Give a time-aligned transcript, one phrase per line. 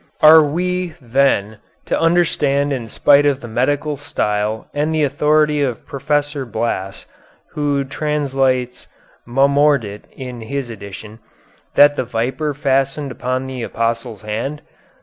[0.21, 5.85] Are we, then, to understand in spite of the medical style and the authority of
[5.85, 7.05] Professor Blass
[7.51, 8.87] (who translates
[9.27, 11.19] "momordit" in his edition),
[11.75, 14.63] that the viper fastened upon the apostle's hand?